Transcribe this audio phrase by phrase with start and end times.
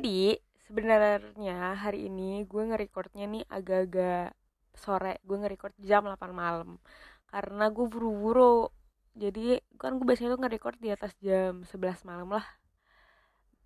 [0.00, 0.32] Jadi
[0.64, 4.32] sebenarnya hari ini gue nge-recordnya nih agak-agak
[4.72, 5.20] sore.
[5.28, 6.80] Gue nge-record jam 8 malam.
[7.28, 8.72] Karena gue buru-buru.
[9.12, 12.46] Jadi kan gue biasanya tuh nge-record di atas jam 11 malam lah.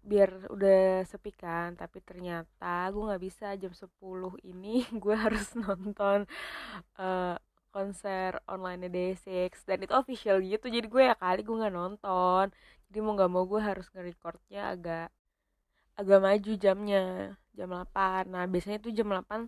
[0.03, 1.79] Biar udah sepi kan.
[1.79, 3.95] Tapi ternyata gue gak bisa jam 10
[4.43, 6.27] ini gue harus nonton
[6.99, 7.39] uh,
[7.71, 12.47] konser online Day6 dan itu official gitu jadi gue ya kali gue nggak nonton
[12.87, 15.11] jadi mau nggak mau gue harus nge-recordnya agak
[16.01, 16.99] agak maju jamnya
[17.57, 19.47] jam 8 nah biasanya tuh jam 8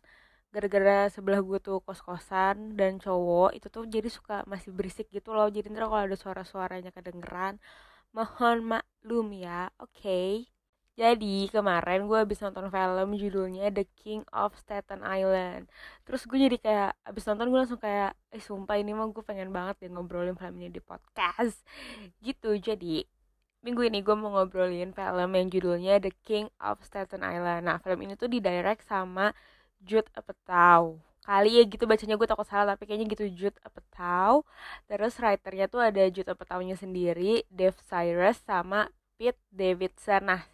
[0.57, 5.53] gara-gara sebelah gue tuh kos-kosan dan cowok itu tuh jadi suka masih berisik gitu loh.
[5.53, 7.61] Jadi ntar kalau ada suara-suaranya kedengeran
[8.17, 9.93] mohon maklum ya oke?
[10.01, 10.49] Okay.
[10.97, 15.69] jadi kemarin gue habis nonton film judulnya The King of Staten Island.
[16.09, 19.53] Terus gue jadi kayak abis nonton gue langsung kayak eh sumpah ini mah gue pengen
[19.53, 21.61] banget deh ngobrolin film ini di podcast.
[22.25, 23.05] Gitu jadi
[23.67, 27.67] minggu ini gue mau ngobrolin film yang judulnya The King of Staten Island.
[27.67, 29.35] Nah, film ini tuh didirect sama
[29.83, 31.03] Jude Apatow.
[31.27, 34.47] Kali ya gitu bacanya gue takut salah tapi kayaknya gitu Jude Apatow.
[34.87, 38.87] Terus writernya tuh ada Jude Apatow-nya sendiri, Dave Cyrus sama
[39.19, 40.23] Pete Davidson.
[40.31, 40.47] Nah,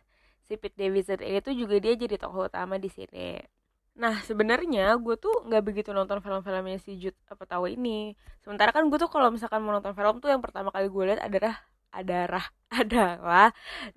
[0.49, 3.45] si Pete Davidson ini tuh juga dia jadi tokoh utama di sini.
[3.93, 8.17] Nah sebenarnya gue tuh nggak begitu nonton film-filmnya si Jude Apatow ini.
[8.41, 11.21] Sementara kan gue tuh kalau misalkan mau nonton film tuh yang pertama kali gue lihat
[11.21, 11.61] adalah
[11.93, 12.45] adalah
[12.81, 13.47] adalah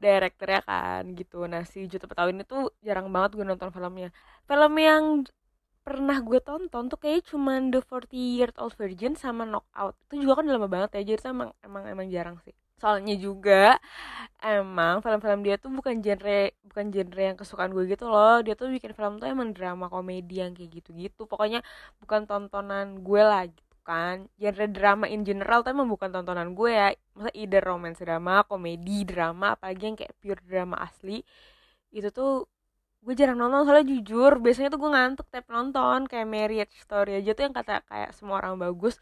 [0.04, 1.36] direkturnya kan gitu.
[1.52, 4.10] Nah si Juta Petawa ini tuh jarang banget gue nonton filmnya.
[4.48, 5.06] Film yang
[5.86, 9.94] pernah gue tonton tuh kayak cuman The 40 Year Old Virgin sama Knockout.
[10.10, 12.56] Itu juga kan lama banget ya jadi emang emang emang jarang sih.
[12.82, 13.80] Soalnya juga
[14.44, 18.42] emang film-film dia tuh bukan genre bukan genre yang kesukaan gue gitu loh.
[18.46, 21.22] Dia tuh bikin film tuh emang drama komedi yang kayak gitu-gitu.
[21.32, 21.60] Pokoknya
[22.02, 24.28] bukan tontonan gue lah gitu kan.
[24.42, 26.88] Genre drama in general emang bukan tontonan gue ya.
[27.14, 31.22] Masa either romance drama komedi drama apalagi yang kayak pure drama asli.
[31.94, 32.50] Itu tuh
[33.06, 36.10] gue jarang nonton soalnya jujur biasanya tuh gue ngantuk tiap nonton.
[36.10, 38.98] Kayak marriage story aja tuh yang kata kayak semua orang bagus.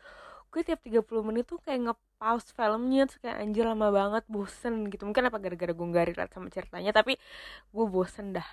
[0.51, 5.07] Gue tiap 30 menit tuh kayak nge-pause filmnya tuh kayak anjir lama banget bosen gitu.
[5.07, 7.17] Mungkin apa gara-gara gue gak sama ceritanya tapi
[7.73, 8.45] gue bosen dah.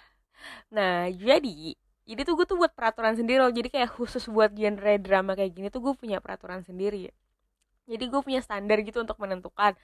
[0.73, 1.77] Nah jadi
[2.09, 3.53] jadi tuh gue tuh buat peraturan sendiri loh.
[3.53, 7.11] Jadi kayak khusus buat genre drama kayak gini tuh gue punya peraturan sendiri.
[7.91, 9.75] Jadi gue punya standar gitu untuk menentukan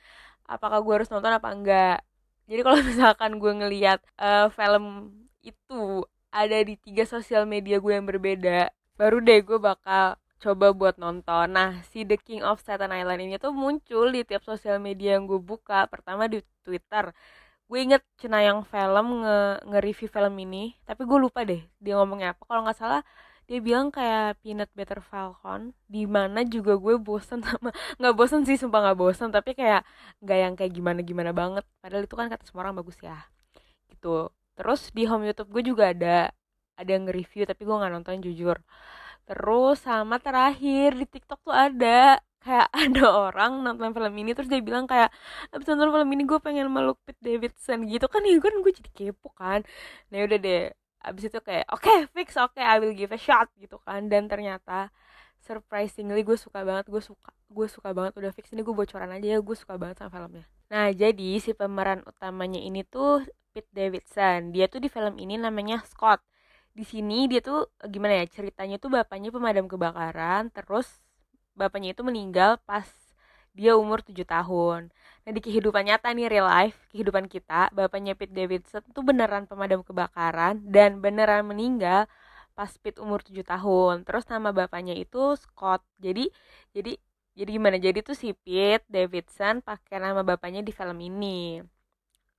[0.47, 1.99] apakah gue harus nonton apa enggak.
[2.47, 8.05] Jadi kalau misalkan gue ngeliat uh, film itu ada di tiga sosial media gue yang
[8.05, 11.53] berbeda baru deh gue bakal coba buat nonton.
[11.53, 15.25] Nah si The King of Staten Island ini tuh muncul di tiap sosial media yang
[15.28, 17.12] gue buka pertama di Twitter
[17.66, 22.43] gue inget yang film nge nge-review film ini tapi gue lupa deh dia ngomongnya apa.
[22.47, 23.03] Kalau nggak salah
[23.47, 28.59] dia bilang kayak peanut butter falcon di mana juga gue bosen sama nggak bosen sih
[28.59, 29.87] sumpah nggak bosen tapi kayak
[30.22, 31.65] nggak yang kayak gimana gimana banget.
[31.82, 33.19] Padahal itu kan kata semua orang bagus ya
[33.91, 34.31] gitu.
[34.56, 36.31] Terus di home YouTube gue juga ada
[36.76, 38.56] ada yang nge-review tapi gue nggak nonton jujur.
[39.26, 44.62] Terus sama terakhir di TikTok tuh ada kayak ada orang nonton film ini terus dia
[44.62, 45.10] bilang kayak
[45.50, 48.06] abis nonton film ini gue pengen meluk Pete Davidson gitu.
[48.06, 49.66] Kan ya kan gue jadi kepo kan.
[50.14, 50.62] Nah udah deh
[51.06, 54.06] abis itu kayak oke okay, fix oke okay, I will give a shot gitu kan.
[54.06, 54.94] Dan ternyata
[55.42, 58.12] surprisingly gue suka banget gue suka gue suka banget.
[58.14, 60.46] Udah fix ini gue bocoran aja ya gue suka banget sama filmnya.
[60.70, 64.54] Nah jadi si pemeran utamanya ini tuh Pete Davidson.
[64.54, 66.22] Dia tuh di film ini namanya Scott.
[66.76, 71.06] Di sini dia tuh gimana ya ceritanya tuh bapaknya pemadam kebakaran terus
[71.59, 72.87] bapaknya itu meninggal pas
[73.56, 74.93] dia umur 7 tahun.
[75.25, 79.81] Nah di kehidupan nyata nih real life, kehidupan kita, bapaknya Pete Davidson tuh beneran pemadam
[79.83, 82.06] kebakaran dan beneran meninggal
[82.53, 84.05] pas Pete umur 7 tahun.
[84.06, 85.83] Terus nama bapaknya itu Scott.
[85.99, 86.28] Jadi
[86.77, 86.94] jadi
[87.37, 87.77] jadi gimana?
[87.81, 91.61] Jadi tuh si Pete Davidson pakai nama bapaknya di film ini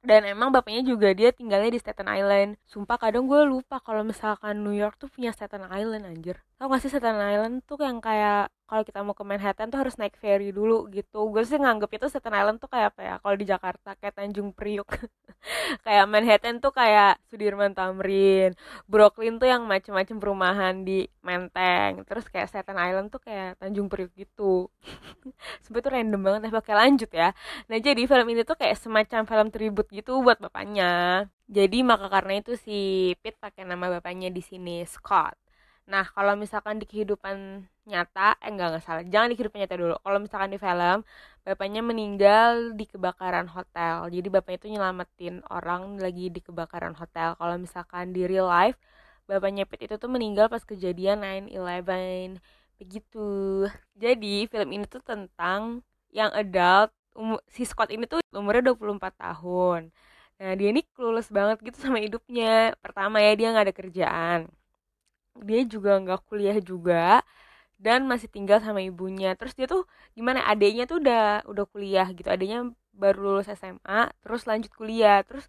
[0.05, 2.49] dan emang bapaknya juga dia tinggalnya di Staten Island.
[2.69, 6.37] Sumpah kadang gue lupa kalau misalkan New York tuh punya Staten Island anjir.
[6.57, 9.95] Tau gak sih Staten Island tuh yang kayak kalau kita mau ke Manhattan tuh harus
[9.99, 11.27] naik ferry dulu gitu.
[11.33, 13.13] Gue sih nganggep itu Staten Island tuh kayak apa ya?
[13.23, 14.87] Kalau di Jakarta kayak Tanjung Priuk
[15.85, 18.53] kayak Manhattan tuh kayak Sudirman Tamrin
[18.85, 24.11] Brooklyn tuh yang macem-macem perumahan di Menteng terus kayak Staten Island tuh kayak Tanjung Priuk
[24.15, 24.67] gitu.
[25.65, 27.29] Sebetulnya tuh random banget tapi oke lanjut ya.
[27.71, 31.25] Nah jadi film ini tuh kayak semacam film tribute gitu buat bapaknya.
[31.47, 35.46] Jadi maka karena itu si Pete pakai nama bapaknya di sini Scott
[35.87, 39.03] nah kalau misalkan di kehidupan nyata eh enggak enggak salah.
[39.07, 39.95] Jangan di kehidupan nyata dulu.
[40.03, 40.99] Kalau misalkan di film
[41.47, 43.95] bapaknya meninggal di kebakaran hotel.
[44.11, 47.39] Jadi bapaknya itu nyelamatin orang lagi di kebakaran hotel.
[47.39, 48.75] Kalau misalkan di real life
[49.27, 52.39] bapaknya Pete itu tuh meninggal pas kejadian 9/11
[52.79, 53.27] begitu.
[53.95, 59.81] Jadi film ini tuh tentang yang adult um, si Scott ini tuh umurnya 24 tahun.
[60.39, 62.75] Nah dia ini clueless banget gitu sama hidupnya.
[62.83, 64.39] Pertama ya dia nggak ada kerjaan
[65.45, 67.21] dia juga nggak kuliah juga
[67.77, 69.33] dan masih tinggal sama ibunya.
[69.39, 69.85] Terus dia tuh
[70.17, 72.27] gimana adiknya tuh udah udah kuliah gitu.
[72.29, 75.21] Adiknya baru lulus SMA terus lanjut kuliah.
[75.27, 75.45] Terus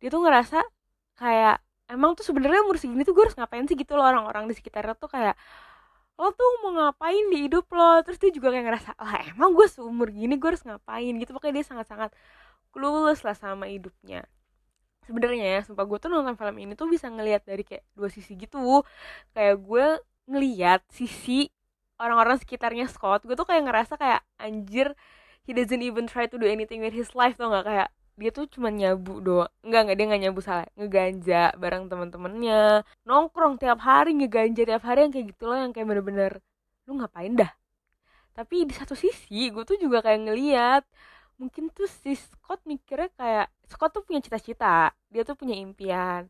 [0.00, 0.58] dia tuh ngerasa
[1.20, 1.60] kayak
[1.92, 3.76] emang tuh sebenarnya umur segini tuh gue harus ngapain sih?
[3.78, 5.36] Gitu loh orang-orang di sekitarnya tuh kayak
[6.20, 8.00] lo tuh mau ngapain di hidup lo?
[8.04, 11.12] Terus dia juga kayak ngerasa lah emang gue seumur gini gue harus ngapain?
[11.20, 11.30] Gitu.
[11.36, 12.10] Pokoknya dia sangat-sangat
[12.72, 14.24] clueless lah sama hidupnya
[15.10, 18.38] sebenarnya ya sumpah gue tuh nonton film ini tuh bisa ngelihat dari kayak dua sisi
[18.38, 18.86] gitu.
[19.34, 19.86] Kayak gue
[20.30, 21.50] ngeliat sisi
[21.98, 24.94] orang-orang sekitarnya Scott gue tuh kayak ngerasa kayak anjir
[25.42, 27.66] he doesn't even try to do anything with his life tuh nggak?
[27.66, 27.88] Kayak
[28.20, 33.56] dia tuh cuma nyabu doang nggak nggak dia nggak nyabu salah ngeganja bareng temen-temennya nongkrong
[33.56, 36.32] tiap hari ngeganja tiap hari yang kayak gitu loh yang kayak bener-bener
[36.84, 37.50] lu ngapain dah?
[38.36, 40.84] Tapi di satu sisi gue tuh juga kayak ngeliat
[41.40, 46.28] mungkin tuh si Scott mikirnya kayak Scott tuh punya cita-cita dia tuh punya impian.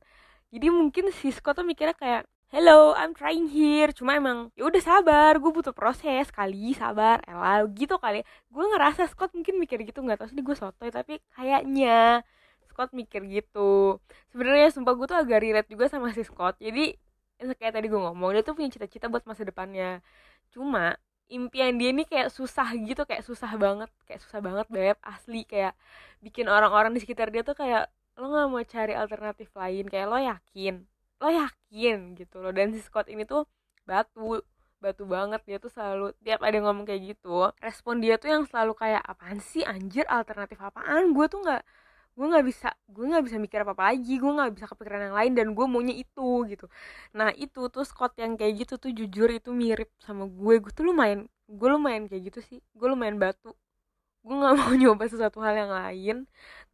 [0.54, 2.22] Jadi mungkin si Scott tuh mikirnya kayak
[2.54, 3.90] hello I'm trying here.
[3.90, 8.22] Cuma emang ya udah sabar gue butuh proses kali sabar elah gitu kali.
[8.54, 12.22] Gue ngerasa Scott mungkin mikir gitu nggak tau sih gue sotoy tapi kayaknya
[12.70, 13.98] Scott mikir gitu.
[14.30, 16.62] Sebenarnya sumpah gue tuh agak relate juga sama si Scott.
[16.62, 16.94] Jadi
[17.40, 20.04] kayak tadi gue ngomong dia tuh punya cita-cita buat masa depannya.
[20.54, 20.94] Cuma
[21.30, 25.46] impian dia ini kayak susah gitu kayak susah banget kayak susah banget beb asli.
[25.46, 25.78] Kayak
[26.20, 27.88] bikin orang-orang di sekitar dia tuh kayak
[28.18, 29.84] lo nggak mau cari alternatif lain?
[29.88, 30.74] Kayak lo yakin?
[31.22, 31.96] Lo yakin?
[32.18, 32.52] Gitu loh.
[32.52, 33.46] Dan si Scott ini tuh
[33.86, 34.42] batu
[34.82, 35.40] batu banget.
[35.46, 39.38] Dia tuh selalu tiap ada ngomong kayak gitu respon dia tuh yang selalu kayak apaan
[39.40, 39.62] sih?
[39.64, 41.14] Anjir alternatif apaan?
[41.16, 41.62] Gue tuh nggak
[42.18, 45.16] gue nggak bisa gue nggak bisa mikir apa apa lagi gue nggak bisa kepikiran yang
[45.16, 46.66] lain dan gue maunya itu gitu.
[47.16, 50.54] Nah itu tuh Scott yang kayak gitu tuh jujur itu mirip sama gue.
[50.60, 52.58] Gue tuh lumayan gue lumayan kayak gitu sih.
[52.76, 53.54] Gue lumayan batu.
[54.26, 56.16] Gue nggak mau nyoba sesuatu hal yang lain.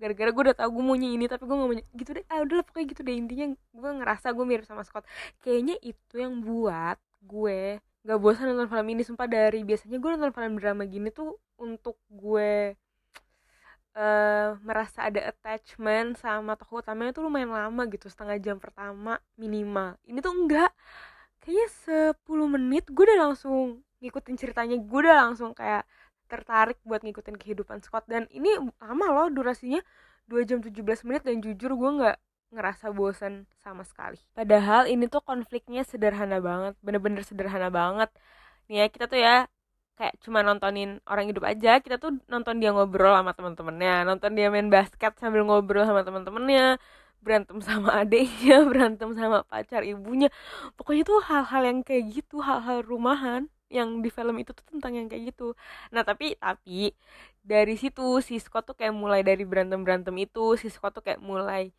[0.01, 2.25] Gara-gara gue udah tau gue maunya ini tapi gue gak mau gitu deh.
[2.33, 3.15] Ah udah pokoknya gitu deh.
[3.15, 5.05] Intinya gue ngerasa gue mirip sama Scott
[5.45, 9.03] kayaknya itu yang buat gue gak bosan nonton film ini.
[9.07, 12.75] Sumpah dari biasanya gue nonton film drama gini tuh untuk gue
[13.97, 19.97] uh, merasa ada attachment sama tokoh utamanya tuh lumayan lama gitu setengah jam pertama minimal.
[20.05, 20.71] Ini tuh enggak
[21.41, 25.89] kayaknya 10 menit gue udah langsung ngikutin ceritanya gue udah langsung kayak
[26.27, 28.05] tertarik buat ngikutin kehidupan Scott.
[28.07, 29.81] Dan ini lama loh durasinya
[30.29, 30.77] 2 jam 17
[31.09, 32.17] menit dan jujur gue nggak
[32.55, 34.21] ngerasa bosan sama sekali.
[34.37, 38.11] Padahal ini tuh konfliknya sederhana banget bener-bener sederhana banget.
[38.67, 39.47] Nih ya kita tuh ya
[39.97, 44.53] kayak cuma nontonin orang hidup aja kita tuh nonton dia ngobrol sama temen-temennya nonton dia
[44.53, 46.77] main basket sambil ngobrol sama temen-temennya
[47.27, 50.31] berantem sama adiknya berantem sama pacar ibunya.
[50.79, 55.11] Pokoknya tuh hal-hal yang kayak gitu hal-hal rumahan yang di film itu tuh tentang yang
[55.11, 55.59] kayak gitu.
[55.91, 56.95] Nah tapi tapi
[57.43, 61.19] dari situ si Scott tuh kayak mulai dari berantem berantem itu si Scott tuh kayak
[61.19, 61.75] mulai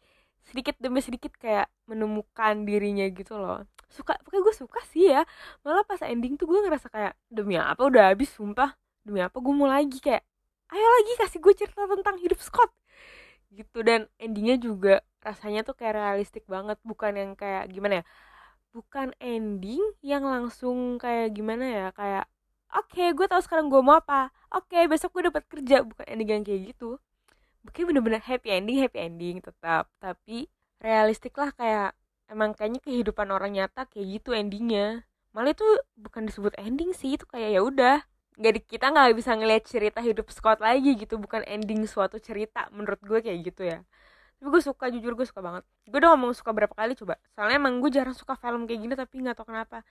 [0.47, 5.21] sedikit demi sedikit kayak menemukan dirinya gitu loh suka pokoknya gue suka sih ya.
[5.63, 8.75] Malah pas ending tuh gue ngerasa kayak demi apa udah habis sumpah?
[9.03, 9.97] Demi apa gue mau lagi?
[10.03, 10.23] Kayak
[10.73, 12.71] ayo lagi kasih gue cerita tentang hidup Scott.
[13.51, 16.77] Gitu dan endingnya juga rasanya tuh kayak realistik banget.
[16.83, 18.05] Bukan yang kayak gimana ya
[18.77, 22.29] bukan ending yang langsung kayak gimana ya kayak
[22.69, 24.29] oke okay, gue tahu sekarang gue mau apa.
[24.53, 25.81] Oke okay, besok gue dapat kerja.
[25.81, 27.01] Bukan ending yang kayak gitu.
[27.65, 29.89] Bukan bener-bener happy ending happy ending tetap.
[29.97, 30.45] Tapi
[30.77, 31.97] realistik lah kayak
[32.31, 35.03] emang kayaknya kehidupan orang nyata kayak gitu endingnya.
[35.35, 35.67] Malah itu
[35.99, 37.97] bukan disebut ending sih itu kayak ya udah
[38.37, 43.01] nggak kita nggak bisa ngeliat cerita hidup Scott lagi gitu bukan ending suatu cerita menurut
[43.01, 43.81] gue kayak gitu ya.
[44.37, 45.63] Tapi gue suka jujur gue suka banget.
[45.89, 47.17] Gue udah ngomong suka berapa kali coba.
[47.33, 49.81] Soalnya emang gue jarang suka film kayak gini tapi nggak tau kenapa.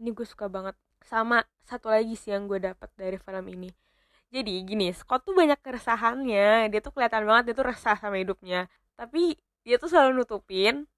[0.00, 0.72] Ini gue suka banget.
[1.04, 3.68] Sama satu lagi sih yang gue dapat dari film ini.
[4.32, 6.72] Jadi gini Scott tuh banyak keresahannya.
[6.72, 8.72] Dia tuh kelihatan banget dia tuh resah sama hidupnya.
[8.96, 9.36] Tapi
[9.68, 10.88] dia tuh selalu nutupin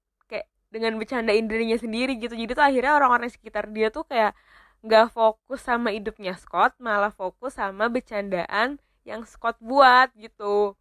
[0.75, 2.35] dengan bercandain dirinya sendiri gitu.
[2.35, 4.35] Jadi tuh akhirnya orang-orang sekitar dia tuh kayak
[4.83, 8.75] nggak fokus sama hidupnya Scott malah fokus sama bercandaan
[9.07, 10.75] yang Scott buat gitu.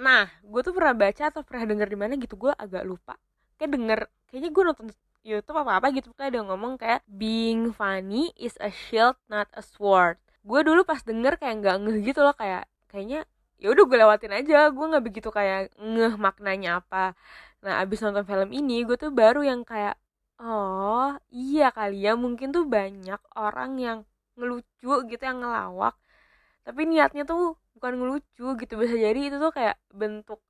[0.00, 3.20] Nah gue tuh pernah baca atau pernah denger di mana gitu gue agak lupa.
[3.60, 4.00] Kayak denger
[4.32, 4.86] kayaknya gue nonton
[5.24, 9.60] YouTube apa apa gitu kayak ada ngomong kayak being funny is a shield not a
[9.60, 10.16] sword.
[10.40, 13.28] Gue dulu pas denger kayak nggak ngeh gitu loh kayak kayaknya
[13.62, 17.14] ya udah gue lewatin aja gue nggak begitu kayak ngeh maknanya apa
[17.64, 19.96] nah abis nonton film ini gue tuh baru yang kayak
[20.42, 23.98] oh iya kali ya mungkin tuh banyak orang yang
[24.38, 25.94] ngelucu gitu yang ngelawak.
[26.66, 30.40] Tapi niatnya tuh bukan ngelucu gitu bisa jadi itu tuh kayak bentuk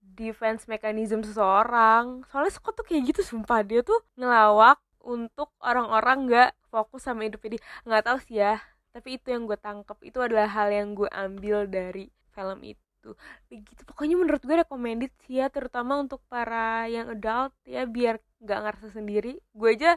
[0.00, 2.22] defense mechanism seseorang.
[2.30, 3.60] Soalnya Scott tuh kayak gitu sumpah.
[3.66, 8.58] Dia tuh ngelawak untuk orang-orang nggak fokus sama hidup ini nggak tahu sih ya
[8.90, 9.98] tapi itu yang gue tangkep.
[10.08, 13.14] Itu adalah hal yang gue ambil dari film itu gitu.
[13.46, 18.58] Begitu pokoknya menurut gue recommended sih ya terutama untuk para yang adult ya biar nggak
[18.66, 19.38] ngerasa sendiri.
[19.54, 19.94] Gue aja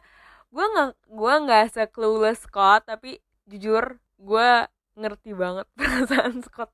[0.54, 3.18] gue nggak gue nggak se clueless Scott tapi
[3.50, 4.50] jujur gue
[4.94, 6.70] ngerti banget perasaan Scott.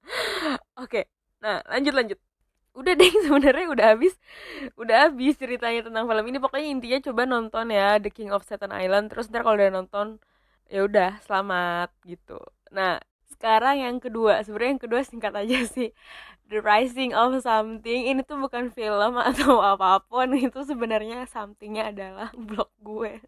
[0.82, 1.08] Oke
[1.44, 2.18] nah lanjut lanjut.
[2.72, 4.16] Udah deh sebenarnya udah habis
[4.80, 6.38] udah habis ceritanya tentang film ini.
[6.40, 9.12] Pokoknya intinya coba nonton ya The King of Staten Island.
[9.12, 10.06] Terus ntar kalau udah nonton
[10.72, 12.40] ya udah selamat gitu.
[12.72, 12.96] Nah
[13.42, 15.90] sekarang yang kedua sebenarnya yang kedua singkat aja sih.
[16.46, 22.30] The Rising of Something ini tuh bukan film atau apa pun itu sebenarnya somethingnya adalah
[22.46, 23.18] blog gue.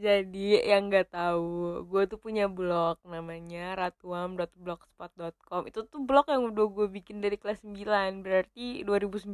[0.00, 6.66] Jadi yang nggak tahu gue tuh punya blog namanya ratuam.blogspot.com itu tuh blog yang udah
[6.72, 9.28] gue bikin dari kelas 9 berarti 2009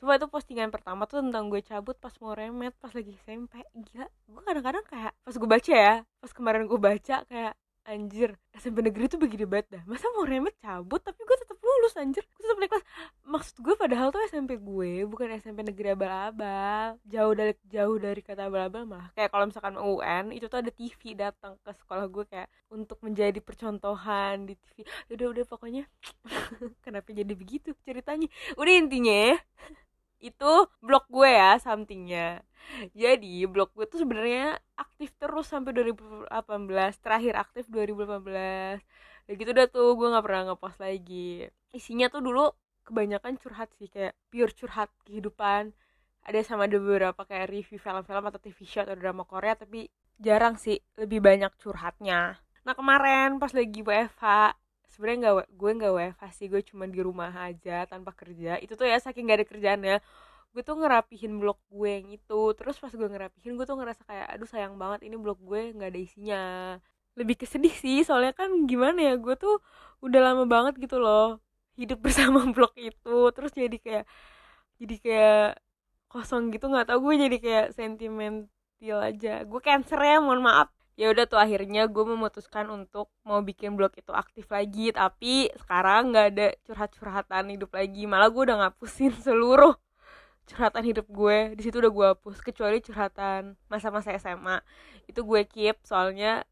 [0.00, 4.08] Sumpah itu postingan pertama tuh tentang gue cabut pas mau remet pas lagi SMP Gila,
[4.08, 7.52] gue kadang-kadang kayak pas gue baca ya Pas kemarin gue baca kayak
[7.90, 9.82] anjir SMP negeri tuh begini banget dah.
[9.84, 11.02] Masa mau remet cabut?
[11.02, 12.22] Tapi gue tetap lulus anjir.
[12.22, 12.86] Gue tetap naik kelas.
[13.26, 16.96] Maksud gue padahal tuh SMP gue bukan SMP negeri abal-abal.
[17.04, 21.18] Jauh dari jauh dari kata abal-abal malah kayak kalau misalkan UN itu tuh ada TV
[21.18, 25.84] datang ke sekolah gue kayak untuk menjadi percontohan di TV udah udah pokoknya.
[26.86, 28.30] Kenapa jadi begitu ceritanya?
[28.54, 29.34] Udah intinya
[30.20, 30.52] itu
[30.84, 32.44] blog gue ya somethingnya.
[32.92, 36.28] Jadi blog gue tuh sebenarnya aktif terus sampai 2018
[37.00, 38.84] terakhir aktif 2018
[39.30, 41.48] ya gitu udah tuh gue nggak pernah ngepost lagi.
[41.72, 42.44] Isinya tuh dulu
[42.84, 45.72] kebanyakan curhat sih kayak pure curhat kehidupan.
[46.20, 49.88] Ada sama ada beberapa kayak review film-film atau TV show atau drama Korea tapi
[50.20, 52.36] jarang sih lebih banyak curhatnya.
[52.66, 54.52] Nah kemarin pas lagi WFH
[54.92, 58.58] sebenarnya nggak gue nggak WFH sih gue cuma di rumah aja tanpa kerja.
[58.62, 59.96] Itu tuh ya saking gak ada kerjaannya.
[60.52, 62.40] Gue tuh ngerapihin blog gue yang itu.
[62.58, 65.90] Terus pas gue ngerapihin gue tuh ngerasa kayak aduh sayang banget ini blog gue nggak
[65.94, 66.42] ada isinya.
[67.18, 69.62] Lebih kesedih sih soalnya kan gimana ya gue tuh
[70.04, 71.38] udah lama banget gitu loh
[71.78, 73.16] hidup bersama blog itu.
[73.34, 74.04] Terus jadi kayak
[74.80, 75.44] jadi kayak
[76.10, 79.46] kosong gitu nggak tau gue jadi kayak sentimental aja.
[79.46, 83.96] Gue cancer ya mohon maaf ya udah tuh akhirnya gue memutuskan untuk mau bikin blog
[83.96, 88.04] itu aktif lagi tapi sekarang nggak ada curhat-curhatan hidup lagi.
[88.04, 89.72] Malah gue udah ngapusin seluruh
[90.44, 91.56] curhatan hidup gue.
[91.56, 94.60] Di situ udah gue hapus kecuali curhatan masa-masa SMA
[95.08, 96.44] itu gue keep soalnya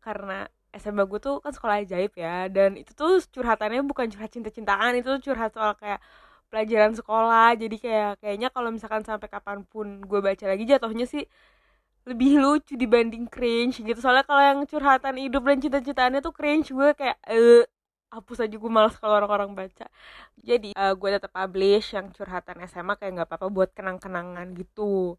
[0.00, 2.48] karena SMA gue tuh kan sekolah ajaib ya.
[2.48, 6.00] Dan itu tuh curhatannya bukan curhat cinta-cintaan itu curhat soal kayak
[6.48, 7.60] pelajaran sekolah.
[7.60, 11.28] Jadi kayak kayaknya kalau misalkan sampai kapan pun gue baca lagi jatuhnya sih
[12.02, 13.98] lebih lucu dibanding cringe gitu.
[14.02, 16.68] Soalnya kalau yang curhatan hidup dan cita-citaannya tuh cringe.
[16.74, 17.64] Gue kayak eh
[18.12, 19.86] hapus aja gue malas kalau orang-orang baca.
[20.40, 25.16] Jadi uh, gue tetap publish yang curhatan SMA kayak nggak apa-apa buat kenang-kenangan gitu.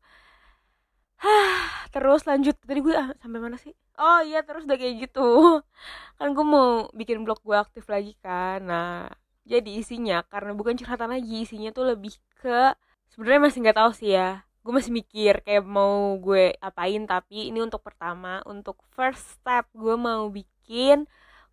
[1.94, 2.56] Terus lanjut.
[2.60, 3.74] Tadi gue ah, sampai mana sih?
[3.94, 5.22] Oh iya terus udah kayak gitu.
[6.18, 8.66] Kan gue mau bikin blog gue aktif lagi kan.
[8.66, 9.06] Nah
[9.44, 12.75] jadi isinya karena bukan curhatan lagi isinya tuh lebih ke
[13.12, 17.60] sebenarnya masih nggak tahu sih ya gue masih mikir kayak mau gue apain tapi ini
[17.60, 21.03] untuk pertama untuk first step gue mau bikin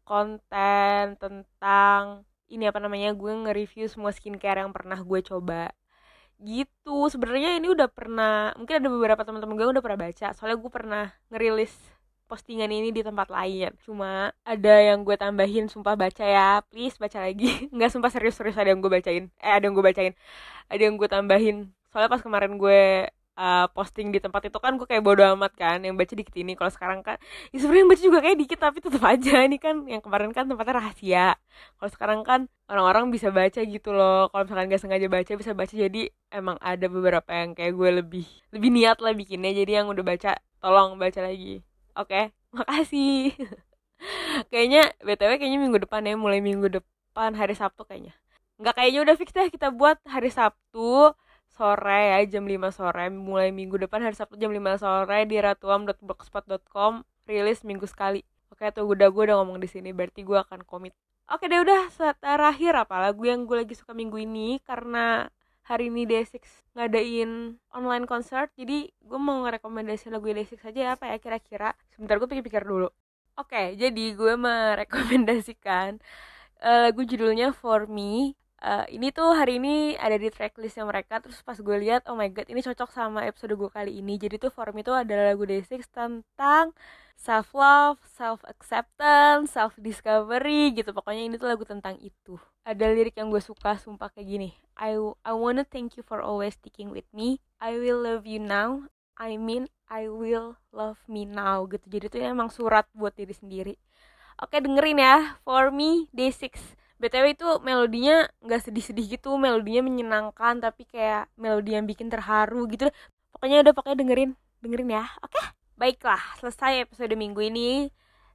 [0.06, 5.70] konten tentang ini apa namanya gue nge-review semua skincare yang pernah gue coba.
[6.40, 10.72] Gitu sebenarnya ini udah pernah mungkin ada beberapa teman-teman gue udah pernah baca soalnya gue
[10.72, 11.72] pernah ngerilis
[12.26, 13.74] postingan ini di tempat lain.
[13.86, 17.66] Cuma ada yang gue tambahin sumpah baca ya please baca lagi.
[17.74, 19.24] Nggak sumpah serius-serius ada yang gue bacain.
[19.38, 20.14] Eh ada yang gue bacain.
[20.70, 21.56] Ada yang gue tambahin
[21.90, 25.78] soalnya pas kemarin gue uh, posting di tempat itu kan gue kayak bodo amat kan
[25.80, 26.52] yang baca dikit ini.
[26.58, 27.16] Kalau sekarang kan
[27.50, 29.34] ya sebenarnya baca juga kayak dikit tapi tetap aja.
[29.48, 31.26] Ini kan yang kemarin kan tempatnya rahasia.
[31.80, 34.28] Kalau sekarang kan orang-orang bisa baca gitu loh.
[34.28, 35.74] Kalau misalkan gak sengaja baca bisa baca.
[35.74, 39.52] Jadi emang ada beberapa yang kayak gue lebih lebih niat lah bikinnya.
[39.56, 41.64] Jadi yang udah baca tolong baca lagi.
[41.96, 42.24] Oke okay?
[42.56, 43.34] makasih.
[44.50, 46.16] Kayaknya btw kayaknya minggu depan ya.
[46.16, 48.16] Mulai minggu depan hari sabtu kayaknya.
[48.56, 49.48] Nggak kayaknya udah fix deh.
[49.52, 51.12] Kita buat hari sabtu
[51.60, 53.12] sore ya jam 5 sore.
[53.12, 58.24] Mulai minggu depan hari Sabtu jam 5 sore di ratuam.blogspot.com rilis minggu sekali.
[58.48, 59.92] Oke tuh udah gue udah ngomong di sini.
[59.92, 60.96] Berarti gue akan komit.
[61.28, 61.92] Oke deh udah.
[62.16, 64.56] Terakhir apa lagu yang gue lagi suka minggu ini?
[64.64, 65.28] Karena
[65.68, 66.40] hari ini Day6
[66.72, 68.48] ngadain online concert.
[68.56, 71.76] Jadi gue mau ngerekomendasi lagu Day6 aja ya apa ya kira-kira?
[71.92, 72.88] Sebentar gue pikir-pikir dulu.
[73.36, 76.00] Oke jadi gue merekomendasikan
[76.60, 81.40] uh, lagu judulnya For Me uh, ini tuh hari ini ada di tracklistnya mereka terus
[81.40, 84.20] pas gue lihat oh my god ini cocok sama episode gue kali ini.
[84.20, 86.76] Jadi tuh form itu adalah lagu Day6 tentang
[87.20, 90.92] self love, self acceptance, self discovery gitu.
[90.92, 92.36] Pokoknya ini tuh lagu tentang itu.
[92.64, 94.50] Ada lirik yang gue suka sumpah kayak gini.
[94.76, 97.44] I I wanna thank you for always sticking with me.
[97.60, 98.88] I will love you now.
[99.20, 101.84] I mean I will love me now gitu.
[101.92, 103.74] Jadi tuh emang surat buat diri sendiri.
[104.40, 105.36] Oke dengerin ya.
[105.44, 111.72] For me day 6 btw itu melodinya nggak sedih-sedih gitu melodinya menyenangkan tapi kayak melodi
[111.72, 112.92] yang bikin terharu gitu.
[113.32, 114.30] Pokoknya udah pokoknya dengerin
[114.60, 115.40] dengerin ya oke?
[115.80, 117.88] Baiklah selesai episode minggu ini.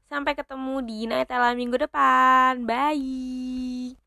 [0.10, 2.66] Sampai ketemu di Nightella minggu depan.
[2.66, 4.05] Bye